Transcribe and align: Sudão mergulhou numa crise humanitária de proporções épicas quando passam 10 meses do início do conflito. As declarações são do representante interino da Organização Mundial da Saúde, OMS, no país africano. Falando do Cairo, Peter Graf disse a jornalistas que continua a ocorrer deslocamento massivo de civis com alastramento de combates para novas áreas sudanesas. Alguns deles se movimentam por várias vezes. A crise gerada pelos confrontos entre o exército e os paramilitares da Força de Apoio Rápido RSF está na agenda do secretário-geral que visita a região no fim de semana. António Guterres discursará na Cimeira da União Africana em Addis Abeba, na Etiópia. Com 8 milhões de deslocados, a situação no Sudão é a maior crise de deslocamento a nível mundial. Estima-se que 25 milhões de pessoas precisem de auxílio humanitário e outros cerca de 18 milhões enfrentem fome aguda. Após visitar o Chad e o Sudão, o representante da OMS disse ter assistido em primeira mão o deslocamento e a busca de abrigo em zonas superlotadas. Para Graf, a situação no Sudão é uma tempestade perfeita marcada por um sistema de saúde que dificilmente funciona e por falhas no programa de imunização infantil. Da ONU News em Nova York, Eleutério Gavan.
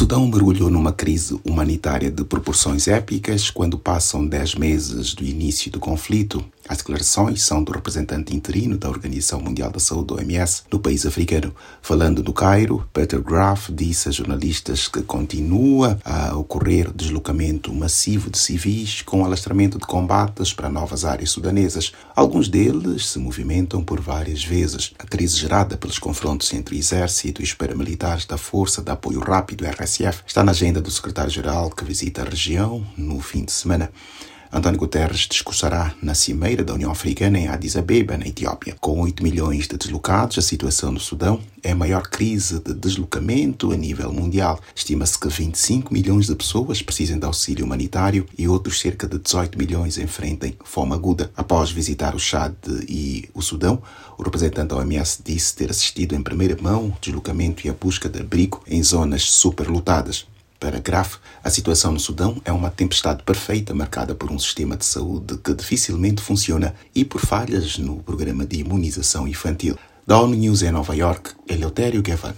Sudão 0.00 0.26
mergulhou 0.26 0.70
numa 0.70 0.94
crise 0.94 1.38
humanitária 1.44 2.10
de 2.10 2.24
proporções 2.24 2.88
épicas 2.88 3.50
quando 3.50 3.78
passam 3.78 4.26
10 4.26 4.54
meses 4.54 5.12
do 5.12 5.22
início 5.22 5.70
do 5.70 5.78
conflito. 5.78 6.42
As 6.70 6.76
declarações 6.76 7.42
são 7.42 7.64
do 7.64 7.72
representante 7.72 8.32
interino 8.32 8.78
da 8.78 8.88
Organização 8.88 9.40
Mundial 9.40 9.72
da 9.72 9.80
Saúde, 9.80 10.14
OMS, 10.14 10.62
no 10.70 10.78
país 10.78 11.04
africano. 11.04 11.52
Falando 11.82 12.22
do 12.22 12.32
Cairo, 12.32 12.88
Peter 12.92 13.20
Graf 13.20 13.70
disse 13.70 14.08
a 14.08 14.12
jornalistas 14.12 14.86
que 14.86 15.02
continua 15.02 15.98
a 16.04 16.36
ocorrer 16.36 16.92
deslocamento 16.94 17.74
massivo 17.74 18.30
de 18.30 18.38
civis 18.38 19.02
com 19.02 19.24
alastramento 19.24 19.80
de 19.80 19.84
combates 19.84 20.52
para 20.52 20.68
novas 20.68 21.04
áreas 21.04 21.30
sudanesas. 21.30 21.90
Alguns 22.14 22.48
deles 22.48 23.08
se 23.08 23.18
movimentam 23.18 23.82
por 23.82 24.00
várias 24.00 24.44
vezes. 24.44 24.92
A 24.96 25.04
crise 25.04 25.36
gerada 25.36 25.76
pelos 25.76 25.98
confrontos 25.98 26.52
entre 26.52 26.76
o 26.76 26.78
exército 26.78 27.42
e 27.42 27.44
os 27.44 27.52
paramilitares 27.52 28.26
da 28.26 28.38
Força 28.38 28.80
de 28.80 28.92
Apoio 28.92 29.18
Rápido 29.18 29.66
RSF 29.66 30.22
está 30.24 30.44
na 30.44 30.52
agenda 30.52 30.80
do 30.80 30.88
secretário-geral 30.88 31.68
que 31.70 31.84
visita 31.84 32.22
a 32.22 32.26
região 32.26 32.86
no 32.96 33.18
fim 33.18 33.44
de 33.44 33.50
semana. 33.50 33.90
António 34.52 34.80
Guterres 34.80 35.28
discursará 35.30 35.94
na 36.02 36.12
Cimeira 36.12 36.64
da 36.64 36.74
União 36.74 36.90
Africana 36.90 37.38
em 37.38 37.46
Addis 37.46 37.76
Abeba, 37.76 38.18
na 38.18 38.26
Etiópia. 38.26 38.76
Com 38.80 39.00
8 39.00 39.22
milhões 39.22 39.68
de 39.68 39.76
deslocados, 39.76 40.38
a 40.38 40.42
situação 40.42 40.90
no 40.90 40.98
Sudão 40.98 41.40
é 41.62 41.70
a 41.70 41.76
maior 41.76 42.02
crise 42.02 42.58
de 42.58 42.74
deslocamento 42.74 43.70
a 43.70 43.76
nível 43.76 44.12
mundial. 44.12 44.58
Estima-se 44.74 45.16
que 45.20 45.28
25 45.28 45.94
milhões 45.94 46.26
de 46.26 46.34
pessoas 46.34 46.82
precisem 46.82 47.16
de 47.16 47.24
auxílio 47.24 47.64
humanitário 47.64 48.26
e 48.36 48.48
outros 48.48 48.80
cerca 48.80 49.06
de 49.06 49.20
18 49.20 49.56
milhões 49.56 49.98
enfrentem 49.98 50.56
fome 50.64 50.94
aguda. 50.94 51.30
Após 51.36 51.70
visitar 51.70 52.16
o 52.16 52.18
Chad 52.18 52.56
e 52.88 53.28
o 53.32 53.40
Sudão, 53.40 53.80
o 54.18 54.22
representante 54.24 54.70
da 54.70 54.76
OMS 54.76 55.22
disse 55.24 55.54
ter 55.54 55.70
assistido 55.70 56.16
em 56.16 56.22
primeira 56.22 56.60
mão 56.60 56.86
o 56.86 56.96
deslocamento 57.00 57.64
e 57.64 57.70
a 57.70 57.72
busca 57.72 58.08
de 58.08 58.18
abrigo 58.18 58.60
em 58.66 58.82
zonas 58.82 59.22
superlotadas. 59.30 60.26
Para 60.60 60.78
Graf, 60.78 61.16
a 61.42 61.48
situação 61.48 61.90
no 61.90 61.98
Sudão 61.98 62.36
é 62.44 62.52
uma 62.52 62.70
tempestade 62.70 63.22
perfeita 63.22 63.72
marcada 63.74 64.14
por 64.14 64.30
um 64.30 64.38
sistema 64.38 64.76
de 64.76 64.84
saúde 64.84 65.38
que 65.38 65.54
dificilmente 65.54 66.20
funciona 66.20 66.74
e 66.94 67.02
por 67.02 67.22
falhas 67.22 67.78
no 67.78 68.02
programa 68.02 68.44
de 68.44 68.60
imunização 68.60 69.26
infantil. 69.26 69.78
Da 70.06 70.20
ONU 70.20 70.34
News 70.34 70.60
em 70.60 70.70
Nova 70.70 70.94
York, 70.94 71.30
Eleutério 71.48 72.02
Gavan. 72.02 72.34